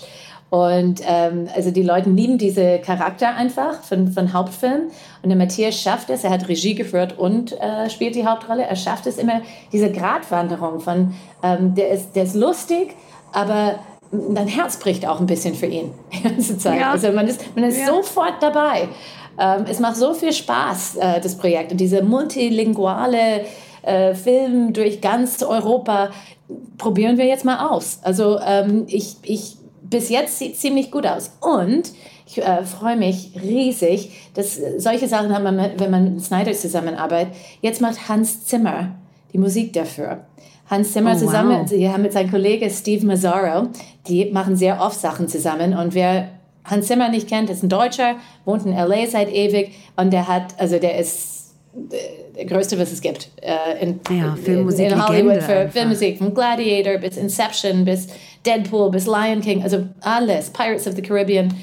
[0.49, 4.89] Und ähm, also die Leute lieben diese Charakter einfach von, von Hauptfilmen.
[5.21, 8.63] Und der Matthias schafft es, er hat Regie geführt und äh, spielt die Hauptrolle.
[8.63, 12.95] Er schafft es immer, diese Gratwanderung von, ähm, der, ist, der ist lustig,
[13.31, 13.75] aber
[14.11, 16.79] dein Herz bricht auch ein bisschen für ihn die ganze Zeit.
[16.79, 16.91] Ja.
[16.91, 17.85] Also man ist, man ist ja.
[17.85, 18.89] sofort dabei.
[19.39, 21.71] Ähm, es macht so viel Spaß, äh, das Projekt.
[21.71, 23.45] Und diese multilinguale
[23.83, 26.09] äh, Film durch ganz Europa
[26.77, 27.99] probieren wir jetzt mal aus.
[28.01, 29.58] Also ähm, ich, ich,
[29.89, 31.31] bis jetzt sieht ziemlich gut aus.
[31.41, 31.91] Und
[32.25, 37.33] ich äh, freue mich riesig, dass solche Sachen haben, wir, wenn man mit Snyder zusammenarbeitet.
[37.61, 38.95] Jetzt macht Hans Zimmer
[39.33, 40.25] die Musik dafür.
[40.69, 41.67] Hans Zimmer oh, zusammen, wow.
[41.67, 43.69] sie haben mit seinem Kollegen Steve Mazzaro,
[44.07, 45.75] die machen sehr oft Sachen zusammen.
[45.75, 46.29] Und wer
[46.63, 50.53] Hans Zimmer nicht kennt, ist ein Deutscher, wohnt in LA seit ewig und der hat,
[50.59, 53.29] also der ist äh, der größte, was es gibt.
[53.41, 55.73] Äh, in, ja, Filmmusik in Hollywood für einfach.
[55.73, 58.07] Filmmusik, von Gladiator bis Inception bis
[58.49, 61.53] Deadpool bis Lion King, also alles, Pirates of the Caribbean.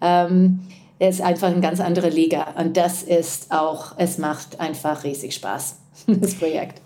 [0.00, 0.60] Ähm,
[0.98, 5.76] ist einfach eine ganz andere Liga und das ist auch, es macht einfach riesig Spaß,
[6.06, 6.81] das Projekt.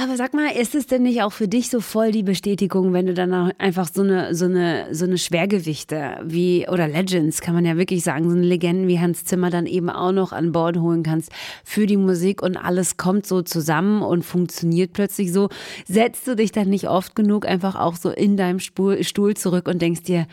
[0.00, 3.06] Aber sag mal, ist es denn nicht auch für dich so voll die Bestätigung, wenn
[3.06, 7.64] du dann einfach so eine, so eine, so eine Schwergewichte wie, oder Legends, kann man
[7.64, 10.76] ja wirklich sagen, so eine Legenden wie Hans Zimmer dann eben auch noch an Bord
[10.76, 11.32] holen kannst
[11.64, 15.48] für die Musik und alles kommt so zusammen und funktioniert plötzlich so.
[15.84, 19.82] Setzt du dich dann nicht oft genug einfach auch so in deinem Stuhl zurück und
[19.82, 20.28] denkst dir,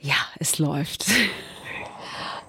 [0.00, 1.06] ja, es läuft.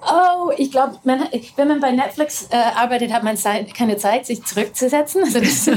[0.08, 4.44] Oh, ich glaube, wenn man bei Netflix äh, arbeitet, hat man Zeit, keine Zeit, sich
[4.44, 5.24] zurückzusetzen.
[5.24, 5.68] Also ist,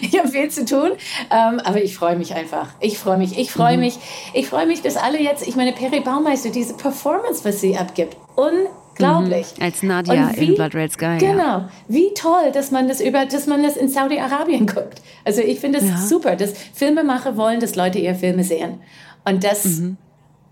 [0.00, 0.92] ich habe viel zu tun,
[1.30, 2.68] ähm, aber ich freue mich einfach.
[2.80, 3.38] Ich freue mich.
[3.38, 3.84] Ich freue mhm.
[3.84, 3.98] mich.
[4.34, 5.46] Ich freue mich, dass alle jetzt.
[5.46, 9.46] Ich meine, Peri Baumeister, diese Performance, was sie abgibt, unglaublich.
[9.56, 9.62] Mhm.
[9.62, 11.18] Als Nadia wie, in Blood Red Sky.
[11.18, 11.42] Genau.
[11.42, 11.68] Ja.
[11.88, 15.02] Wie toll, dass man das über, dass man das in Saudi Arabien guckt.
[15.24, 15.96] Also ich finde es ja.
[15.96, 18.80] super, dass Filmemacher wollen, dass Leute ihre Filme sehen,
[19.24, 19.96] und das mhm.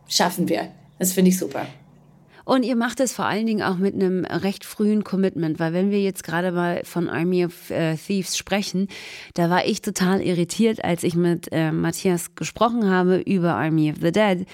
[0.09, 0.69] schaffen wir.
[0.99, 1.67] Das finde ich super.
[2.45, 5.91] Und ihr macht es vor allen Dingen auch mit einem recht frühen Commitment, weil wenn
[5.91, 8.89] wir jetzt gerade mal von Army of äh, Thieves sprechen,
[9.35, 13.97] da war ich total irritiert, als ich mit äh, Matthias gesprochen habe über Army of
[14.01, 14.47] the Dead,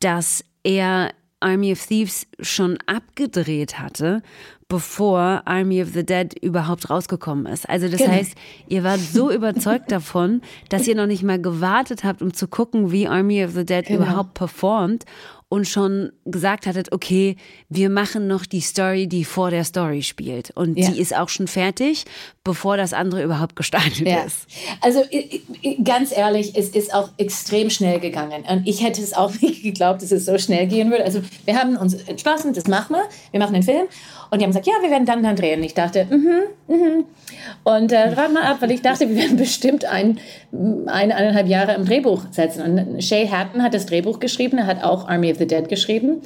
[0.00, 4.22] dass er Army of Thieves schon abgedreht hatte,
[4.68, 7.68] bevor Army of the Dead überhaupt rausgekommen ist.
[7.68, 8.12] Also das genau.
[8.12, 8.34] heißt,
[8.68, 12.90] ihr wart so überzeugt davon, dass ihr noch nicht mal gewartet habt, um zu gucken,
[12.90, 14.02] wie Army of the Dead genau.
[14.02, 15.04] überhaupt performt
[15.50, 17.36] und schon gesagt hattet, okay,
[17.70, 20.50] wir machen noch die Story, die vor der Story spielt.
[20.50, 20.90] Und ja.
[20.90, 22.04] die ist auch schon fertig,
[22.44, 24.24] bevor das andere überhaupt gestartet ja.
[24.24, 24.46] ist.
[24.82, 25.02] Also
[25.82, 28.44] ganz ehrlich, es ist auch extrem schnell gegangen.
[28.46, 31.04] Und ich hätte es auch nicht geglaubt, dass es so schnell gehen würde.
[31.04, 33.04] Also wir haben uns entschlossen, das machen wir.
[33.30, 33.86] Wir machen den Film.
[34.30, 35.60] Und die haben gesagt, ja, wir werden dann dann drehen.
[35.60, 36.42] Und ich dachte, mhm,
[36.74, 37.04] mhm.
[37.64, 40.18] Und äh, warte mal ab, weil ich dachte, wir werden bestimmt ein,
[40.86, 42.62] eine, eineinhalb Jahre im Drehbuch setzen.
[42.62, 46.22] Und Shay Hatton hat das Drehbuch geschrieben, er hat auch Army of the Dead geschrieben.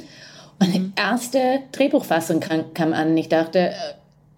[0.58, 3.16] Und die erste Drehbuchfassung kam, kam an.
[3.16, 3.70] Ich dachte,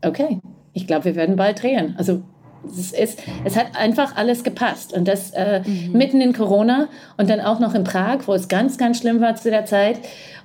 [0.01, 0.39] äh, okay,
[0.73, 1.95] ich glaube, wir werden bald drehen.
[1.99, 2.23] Also
[2.67, 4.93] es, ist, es hat einfach alles gepasst.
[4.93, 5.93] Und das äh, mhm.
[5.93, 9.37] mitten in Corona und dann auch noch in Prag, wo es ganz, ganz schlimm war
[9.37, 9.99] zu der Zeit.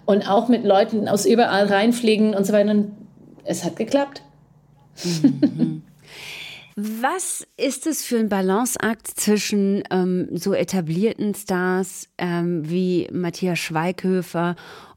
[0.06, 2.72] Und auch mit Leuten aus überall reinfliegen und so weiter.
[2.72, 2.92] Und
[3.46, 4.22] es hat geklappt.
[5.04, 5.84] Mhm.
[6.82, 14.56] Was ist es für ein Balanceakt zwischen ähm, so etablierten Stars ähm, wie Matthias Schweighöfer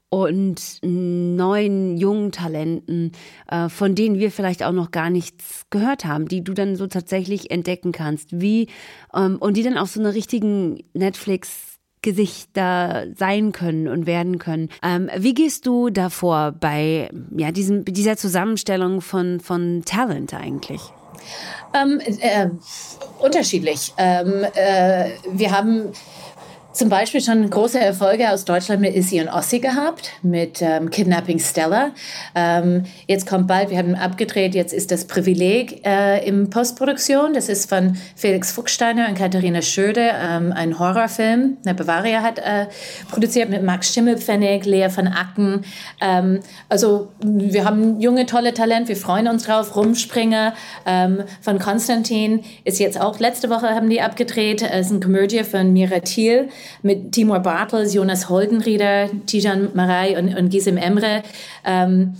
[0.09, 3.11] und neuen jungen Talenten,
[3.51, 6.87] äh, von denen wir vielleicht auch noch gar nichts gehört haben, die du dann so
[6.87, 8.68] tatsächlich entdecken kannst, wie
[9.12, 14.68] ähm, und die dann auch so eine richtigen Netflix Gesichter sein können und werden können.
[14.85, 20.92] Ähm, wie gehst du davor bei ja, diesem, dieser Zusammenstellung von, von Talent eigentlich?
[21.75, 22.48] Ähm, äh,
[23.18, 23.94] unterschiedlich.
[23.96, 25.92] Ähm, äh, wir haben
[26.72, 31.38] zum Beispiel schon große Erfolge aus Deutschland mit Issy und Ossi gehabt, mit ähm, Kidnapping
[31.38, 31.90] Stella.
[32.35, 37.35] Ähm, jetzt kommt bald, wir haben abgedreht, jetzt ist das Privileg äh, im Postproduktion.
[37.35, 41.58] Das ist von Felix Fuchsteiner und Katharina Schöde, ähm, ein Horrorfilm.
[41.64, 42.66] Der Bavaria hat äh,
[43.11, 45.64] produziert mit Max Schimmelpfennig, Lea von Acken.
[46.00, 49.76] Ähm, also wir haben junge, tolle Talente, wir freuen uns drauf.
[49.76, 50.54] Rumspringer
[50.87, 54.62] ähm, von Konstantin ist jetzt auch, letzte Woche haben die abgedreht.
[54.62, 56.48] Es ist eine Komödie von Mira Thiel
[56.83, 61.22] mit Timur Bartels, Jonas Holdenrieder, Tijan Marei und, und Gisem Emre.
[61.64, 62.14] Ähm,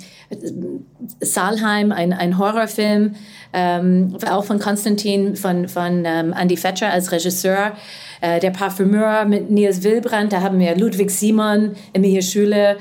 [1.21, 3.15] Salheim, ein, ein Horrorfilm,
[3.53, 7.73] ähm, auch von Konstantin, von, von ähm, Andy Fetcher als Regisseur.
[8.21, 12.77] Äh, der Parfümeur mit Nils Wilbrand, da haben wir Ludwig Simon, Emilie Schüle,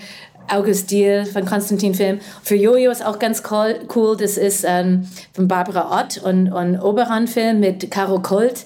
[0.47, 2.19] August Diel von Konstantin Film.
[2.43, 4.17] Für Jojo ist auch ganz cool.
[4.17, 8.65] Das ist ähm, von Barbara Ott und, und Oberon Film mit Caro Kult.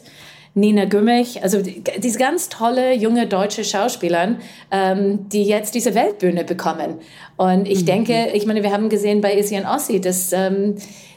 [0.56, 4.38] Nina Gümmich, also diese ganz tolle junge deutsche Schauspieler,
[4.72, 6.96] ähm, die jetzt diese Weltbühne bekommen.
[7.36, 7.86] Und ich mhm.
[7.86, 10.76] denke, ich meine, wir haben gesehen bei Issy und Ossi, das, ähm,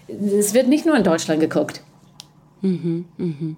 [0.08, 1.82] das wird nicht nur in Deutschland geguckt.
[2.62, 3.56] Mhm, mhm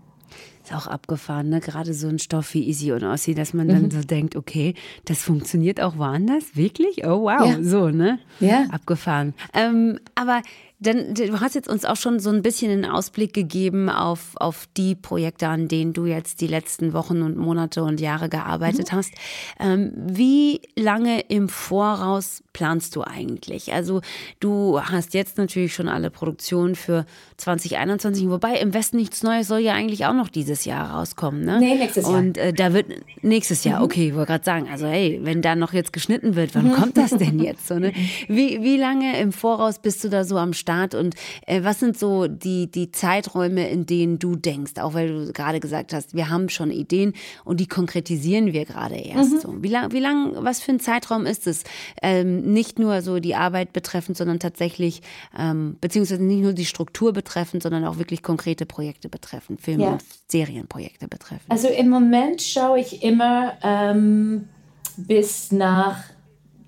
[0.71, 1.61] ist auch abgefahren, ne?
[1.61, 3.91] Gerade so ein Stoff wie Easy und Ossi, dass man dann mhm.
[3.91, 7.05] so denkt, okay, das funktioniert auch woanders, wirklich?
[7.05, 7.63] Oh wow, ja.
[7.63, 8.19] so, ne?
[8.41, 8.67] Ja.
[8.71, 9.35] Abgefahren.
[9.55, 10.43] Ähm, aber
[10.81, 14.67] denn du hast jetzt uns auch schon so ein bisschen einen Ausblick gegeben auf, auf
[14.79, 18.97] die Projekte, an denen du jetzt die letzten Wochen und Monate und Jahre gearbeitet mhm.
[18.97, 19.13] hast.
[19.61, 23.75] Ähm, wie lange im Voraus planst du eigentlich?
[23.75, 24.01] Also
[24.41, 27.05] du hast jetzt natürlich schon alle Produktionen für
[27.37, 31.59] 2021, wobei im Westen nichts Neues soll ja eigentlich auch noch dieses Jahr rauskommen, ne?
[31.61, 32.19] Nee, nächstes Jahr.
[32.19, 32.87] Und äh, da wird
[33.21, 33.85] nächstes Jahr, mhm.
[33.85, 36.73] okay, ich wollte gerade sagen, also hey, wenn da noch jetzt geschnitten wird, wann mhm.
[36.73, 37.93] kommt das denn jetzt so, ne?
[38.29, 41.15] Wie, wie lange im Voraus bist du da so am Start und
[41.47, 45.61] äh, was sind so die, die Zeiträume, in denen du denkst, auch weil du gerade
[45.61, 49.41] gesagt hast, wir haben schon Ideen und die konkretisieren wir gerade erst mhm.
[49.41, 49.63] so.
[49.63, 51.65] Wie lang, wie lang, was für ein Zeitraum ist es?
[52.03, 55.03] Ähm, nicht nur so die Arbeit betreffend, sondern tatsächlich,
[55.39, 59.93] ähm, beziehungsweise nicht nur die Struktur betreffend, sondern auch wirklich konkrete Projekte betreffend, Film- ja.
[59.93, 61.51] und Serienprojekte betreffend.
[61.51, 64.49] Also im Moment schaue ich immer ähm,
[64.97, 66.05] bis nach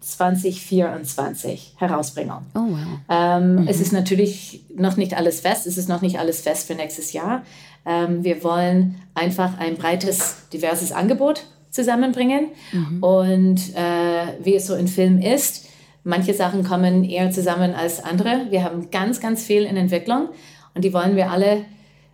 [0.03, 2.35] 2024 herausbringen.
[2.55, 2.79] Oh, wow.
[3.09, 3.69] Ähm, mhm.
[3.69, 7.13] Es ist natürlich noch nicht alles fest, es ist noch nicht alles fest für nächstes
[7.13, 7.43] Jahr.
[7.87, 12.49] Ähm, wir wollen einfach ein breites, diverses Angebot zusammenbringen.
[12.73, 13.03] Mhm.
[13.03, 15.67] Und äh, wie es so in Film ist,
[16.05, 18.47] manche Sachen kommen eher zusammen als andere.
[18.51, 20.29] Wir haben ganz, ganz viel in Entwicklung
[20.75, 21.65] und die wollen wir alle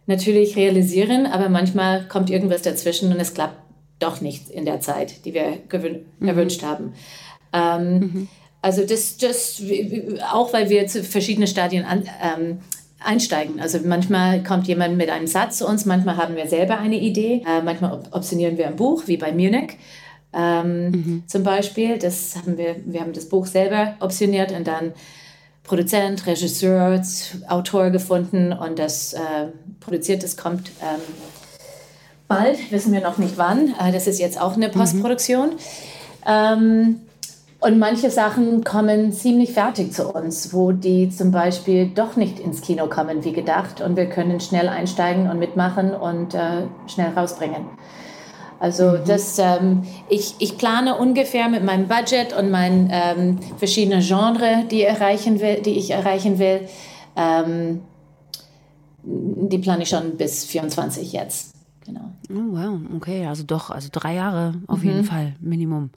[0.06, 3.56] natürlich realisieren, aber manchmal kommt irgendwas dazwischen und es klappt
[3.98, 6.28] doch nicht in der Zeit, die wir mhm.
[6.28, 6.94] erwünscht haben.
[7.52, 8.28] Ähm, mhm.
[8.60, 9.62] Also das, das,
[10.32, 12.58] auch weil wir zu verschiedenen Stadien an, ähm,
[13.04, 13.60] einsteigen.
[13.60, 17.44] Also manchmal kommt jemand mit einem Satz zu uns, manchmal haben wir selber eine Idee,
[17.46, 19.78] äh, manchmal optionieren wir ein Buch, wie bei Munich.
[20.32, 21.22] Ähm, mhm.
[21.26, 24.92] Zum Beispiel, das haben wir, wir haben das Buch selber optioniert und dann
[25.62, 27.02] Produzent, Regisseur,
[27.48, 29.18] Autor gefunden und das äh,
[29.80, 31.00] produziert, das kommt ähm,
[32.26, 33.74] bald, wissen wir noch nicht wann.
[33.78, 34.72] Äh, das ist jetzt auch eine mhm.
[34.72, 35.50] Postproduktion.
[35.50, 35.56] Mhm.
[36.26, 37.00] Ähm,
[37.60, 42.60] und manche Sachen kommen ziemlich fertig zu uns, wo die zum Beispiel doch nicht ins
[42.60, 47.66] Kino kommen wie gedacht und wir können schnell einsteigen und mitmachen und äh, schnell rausbringen.
[48.60, 49.04] Also mhm.
[49.06, 54.82] das, ähm, ich, ich plane ungefähr mit meinem Budget und meinen ähm, verschiedenen Genres, die,
[54.82, 56.68] erreichen will, die ich erreichen will,
[57.16, 57.80] ähm,
[59.02, 61.54] die plane ich schon bis 24 jetzt.
[61.84, 62.12] Genau.
[62.30, 64.88] Oh, wow, okay, also doch, also drei Jahre auf mhm.
[64.88, 65.90] jeden Fall, Minimum.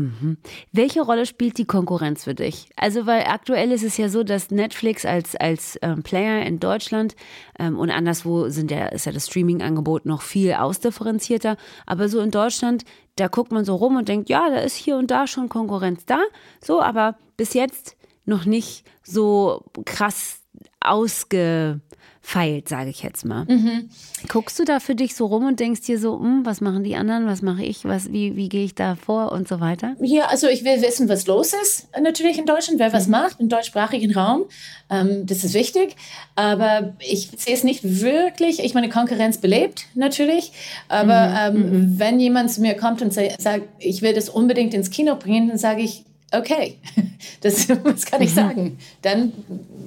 [0.00, 0.38] Mhm.
[0.72, 2.70] Welche Rolle spielt die Konkurrenz für dich?
[2.76, 7.14] Also, weil aktuell ist es ja so, dass Netflix als, als ähm, Player in Deutschland
[7.58, 11.56] ähm, und anderswo sind ja, ist ja das Streaming-Angebot noch viel ausdifferenzierter.
[11.86, 12.84] Aber so in Deutschland,
[13.16, 16.06] da guckt man so rum und denkt, ja, da ist hier und da schon Konkurrenz
[16.06, 16.20] da.
[16.64, 20.39] So, aber bis jetzt noch nicht so krass
[20.80, 21.80] ausge
[22.22, 23.44] feilt, sage ich jetzt mal.
[23.46, 23.88] Mhm.
[24.28, 26.94] Guckst du da für dich so rum und denkst dir so, hm, was machen die
[26.94, 29.96] anderen, was mache ich, was, wie, wie gehe ich da vor und so weiter?
[30.00, 33.12] Ja, also ich will wissen, was los ist natürlich in Deutschland, wer was mhm.
[33.12, 34.44] macht im deutschsprachigen Raum.
[34.90, 35.96] Ähm, das ist wichtig,
[36.36, 38.62] aber ich sehe es nicht wirklich.
[38.62, 40.52] Ich meine, Konkurrenz belebt natürlich,
[40.88, 41.56] aber mhm.
[41.56, 41.98] ähm, mhm.
[41.98, 45.58] wenn jemand zu mir kommt und sagt, ich will das unbedingt ins Kino bringen, dann
[45.58, 46.78] sage ich, okay,
[47.40, 48.34] das, das kann ich mhm.
[48.34, 48.78] sagen.
[49.02, 49.32] Dann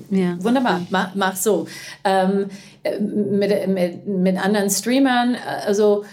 [0.09, 0.37] ja.
[0.43, 1.67] wunderbar, mach, mach so.
[2.03, 2.47] Ähm,
[2.99, 6.03] mit, mit, mit anderen Streamern, also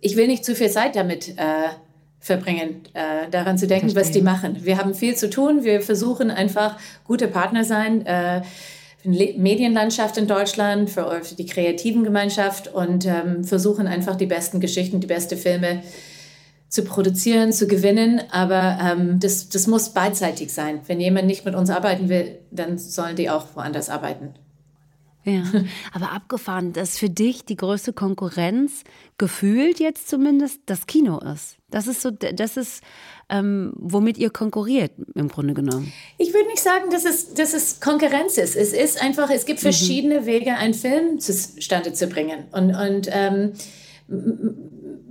[0.00, 1.68] ich will nicht zu viel Zeit damit äh,
[2.18, 4.64] verbringen, äh, daran zu denken, was die machen.
[4.64, 8.04] Wir haben viel zu tun, wir versuchen einfach gute Partner sein.
[8.06, 8.42] Äh,
[9.02, 14.26] für die Medienlandschaft in Deutschland, für, für die kreativen Gemeinschaft und ähm, versuchen einfach die
[14.26, 15.82] besten Geschichten, die besten Filme
[16.74, 20.80] zu produzieren, zu gewinnen, aber ähm, das, das muss beidseitig sein.
[20.86, 24.34] Wenn jemand nicht mit uns arbeiten will, dann sollen die auch woanders arbeiten.
[25.22, 25.44] Ja,
[25.92, 28.82] aber abgefahren, dass für dich die größte Konkurrenz
[29.18, 31.56] gefühlt jetzt zumindest das Kino ist.
[31.70, 32.82] Das ist so, das ist,
[33.30, 35.92] ähm, womit ihr konkurriert im Grunde genommen.
[36.18, 38.56] Ich würde nicht sagen, dass es, dass es Konkurrenz ist.
[38.56, 39.62] Es ist einfach, es gibt mhm.
[39.62, 40.26] verschiedene mhm.
[40.26, 42.44] Wege, einen Film zustande zu bringen.
[42.50, 43.52] Und, und ähm,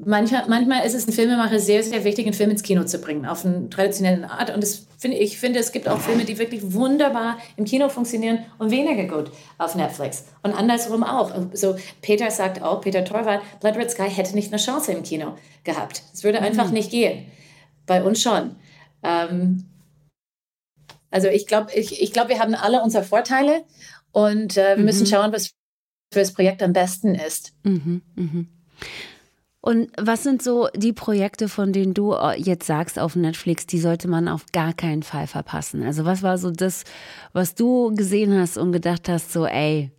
[0.06, 3.26] manchmal, manchmal ist es ein Filmemacher sehr, sehr wichtig, einen Film ins Kino zu bringen,
[3.26, 4.50] auf eine traditionelle Art.
[4.54, 8.39] Und das finde, ich finde, es gibt auch Filme, die wirklich wunderbar im Kino funktionieren
[8.58, 10.26] und weniger gut auf Netflix.
[10.42, 11.32] Und andersrum auch.
[11.54, 15.38] So, Peter sagt auch, Peter Torwart, Blood Red Sky hätte nicht eine Chance im Kino
[15.63, 16.04] gehabt.
[16.13, 16.74] Es würde einfach mhm.
[16.74, 17.26] nicht gehen.
[17.86, 18.56] Bei uns schon.
[19.04, 19.66] Ähm,
[21.12, 23.63] also ich glaube, ich, ich glaub, wir haben alle unsere Vorteile
[24.12, 24.86] und äh, wir mhm.
[24.86, 25.52] müssen schauen, was
[26.13, 27.54] für das Projekt am besten ist.
[27.63, 28.48] Mhm, mhm.
[29.65, 33.80] Und was sind so die Projekte, von denen du äh, jetzt sagst auf Netflix, die
[33.80, 35.84] sollte man auf gar keinen Fall verpassen?
[35.84, 36.84] Also was war so das,
[37.32, 39.89] was du gesehen hast und gedacht hast, so ey,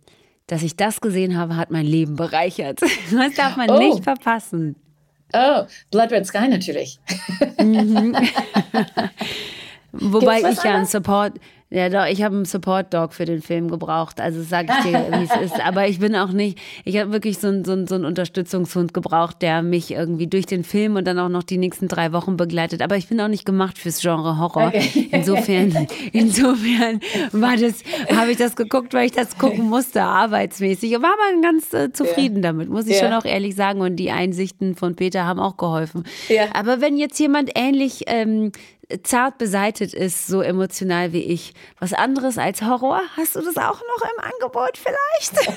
[0.45, 2.79] dass ich das gesehen habe, hat mein Leben bereichert.
[3.11, 3.79] Das darf man oh.
[3.79, 4.75] nicht verpassen.
[5.33, 6.99] Oh, Blood Red Sky natürlich.
[7.59, 8.15] Mhm.
[9.93, 11.39] Wobei ich ja einen Support,
[11.71, 14.21] ja, doch, ich habe einen Support-Dog für den Film gebraucht.
[14.21, 15.65] Also sage ich dir, wie es ist.
[15.65, 18.93] Aber ich bin auch nicht, ich habe wirklich so einen, so, einen, so einen Unterstützungshund
[18.93, 22.37] gebraucht, der mich irgendwie durch den Film und dann auch noch die nächsten drei Wochen
[22.37, 22.83] begleitet.
[22.83, 24.67] Aber ich bin auch nicht gemacht fürs Genre Horror.
[24.67, 25.09] Okay.
[25.11, 26.99] Insofern, insofern
[27.31, 27.83] war das,
[28.15, 30.95] habe ich das geguckt, weil ich das gucken musste, arbeitsmäßig.
[30.95, 32.43] Und war aber ganz äh, zufrieden ja.
[32.43, 33.05] damit, muss ich ja.
[33.05, 33.81] schon auch ehrlich sagen.
[33.81, 36.03] Und die Einsichten von Peter haben auch geholfen.
[36.29, 36.43] Ja.
[36.53, 38.51] Aber wenn jetzt jemand ähnlich ähm,
[39.03, 41.53] zart beseitet ist, so emotional wie ich.
[41.79, 43.01] Was anderes als Horror?
[43.17, 45.49] Hast du das auch noch im Angebot vielleicht?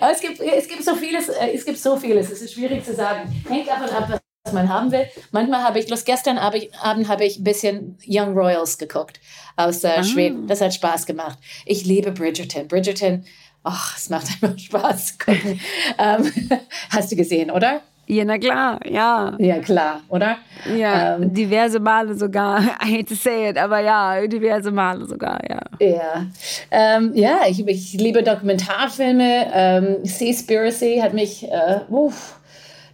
[0.12, 2.94] es, gibt, es gibt so vieles, äh, es gibt so vieles, es ist schwierig zu
[2.94, 3.30] sagen.
[3.48, 5.06] Hängt davon ab, was man haben will.
[5.32, 9.20] Manchmal habe ich, bloß gestern Abend habe ich ein bisschen Young Royals geguckt
[9.56, 10.04] aus äh, ah.
[10.04, 10.46] Schweden.
[10.46, 11.38] Das hat Spaß gemacht.
[11.66, 12.68] Ich liebe Bridgerton.
[12.68, 13.24] Bridgerton,
[13.62, 15.60] ach, es macht einfach Spaß zu gucken.
[15.98, 16.32] ähm,
[16.90, 17.82] hast du gesehen, oder?
[18.10, 19.36] Ja, na klar, ja.
[19.38, 20.38] Ja, klar, oder?
[20.76, 22.60] Ja, ähm, diverse Male sogar.
[22.82, 25.60] I hate to say it, aber ja, diverse Male sogar, ja.
[25.78, 26.26] Ja,
[26.72, 29.46] ähm, ja ich, ich liebe Dokumentarfilme.
[29.54, 32.40] Ähm, Seaspiracy hat mich, äh, uff,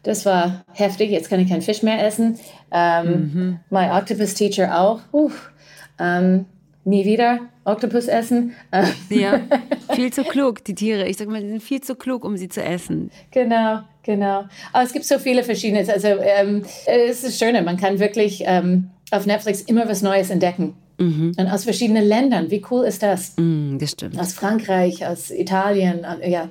[0.02, 1.10] das war heftig.
[1.10, 2.38] Jetzt kann ich keinen Fisch mehr essen.
[2.70, 3.60] Ähm, mhm.
[3.70, 5.00] My Octopus Teacher auch.
[5.12, 5.50] Uff,
[5.98, 6.44] ähm,
[6.84, 8.54] nie wieder Oktopus essen.
[9.08, 9.40] Ja,
[9.94, 11.08] viel zu klug, die Tiere.
[11.08, 13.10] Ich sag mal, die sind viel zu klug, um sie zu essen.
[13.32, 14.44] Genau, Genau.
[14.72, 15.80] Aber es gibt so viele verschiedene.
[15.92, 20.74] Also ähm, es ist schön, man kann wirklich ähm, auf Netflix immer was Neues entdecken.
[20.98, 21.32] Mhm.
[21.36, 22.50] Und aus verschiedenen Ländern.
[22.50, 23.36] Wie cool ist das?
[23.36, 24.18] Mhm, das stimmt.
[24.18, 26.48] Aus Frankreich, aus Italien, ja.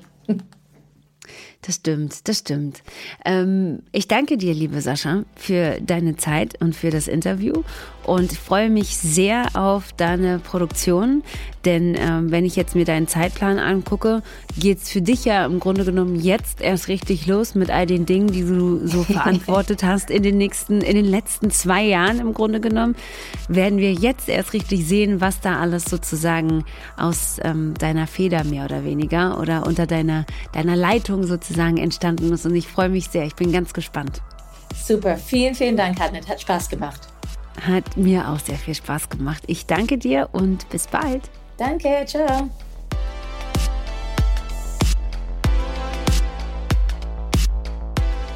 [1.62, 2.84] Das stimmt, das stimmt.
[3.26, 7.64] Ähm, ich danke dir, liebe Sascha, für deine Zeit und für das Interview
[8.06, 11.24] und freue mich sehr auf deine Produktion,
[11.66, 14.22] denn ähm, wenn ich jetzt mir deinen Zeitplan angucke,
[14.58, 18.06] geht es für dich ja im Grunde genommen jetzt erst richtig los mit all den
[18.06, 22.34] Dingen, die du so verantwortet hast in den nächsten, in den letzten zwei Jahren im
[22.34, 22.96] Grunde genommen,
[23.48, 26.64] werden wir jetzt erst richtig sehen, was da alles sozusagen
[26.98, 32.46] aus ähm, deiner Feder mehr oder weniger oder unter deiner, deiner Leitung sozusagen entstanden ist.
[32.46, 33.26] Und ich freue mich sehr.
[33.26, 34.22] Ich bin ganz gespannt.
[34.76, 35.18] Super.
[35.18, 36.28] Vielen, vielen Dank, Hartnett.
[36.28, 37.08] Hat Spaß gemacht.
[37.62, 39.44] Hat mir auch sehr viel Spaß gemacht.
[39.48, 41.22] Ich danke dir und bis bald.
[41.58, 42.50] Danke, ciao.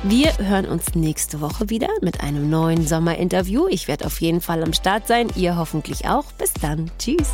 [0.03, 3.67] Wir hören uns nächste Woche wieder mit einem neuen Sommerinterview.
[3.67, 6.23] Ich werde auf jeden Fall am Start sein, ihr hoffentlich auch.
[6.37, 6.89] Bis dann.
[6.97, 7.33] Tschüss.